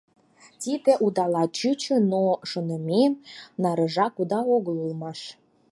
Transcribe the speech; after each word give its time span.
Тиде 0.61 0.91
удала 1.05 1.43
чучо, 1.57 1.95
но 2.11 2.23
шонымем 2.49 3.13
нарыжак 3.61 4.13
уда 4.21 4.39
огыл 4.55 4.77
улмаш. 4.85 5.19